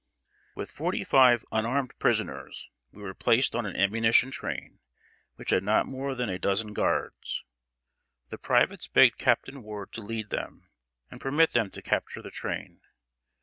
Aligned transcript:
]With 0.55 0.71
forty 0.71 1.03
five 1.03 1.45
unarmed 1.51 1.93
prisoners, 1.99 2.71
we 2.91 3.03
were 3.03 3.13
placed 3.13 3.55
on 3.55 3.67
an 3.67 3.75
ammunition 3.75 4.31
train, 4.31 4.79
which 5.35 5.51
had 5.51 5.61
not 5.61 5.85
more 5.85 6.15
than 6.15 6.27
a 6.27 6.39
dozen 6.39 6.73
guards. 6.73 7.43
The 8.29 8.39
privates 8.39 8.87
begged 8.87 9.19
Captain 9.19 9.61
Ward 9.61 9.91
to 9.91 10.01
lead 10.01 10.31
them, 10.31 10.71
and 11.11 11.21
permit 11.21 11.51
them 11.51 11.69
to 11.69 11.83
capture 11.83 12.23
the 12.23 12.31
train. 12.31 12.81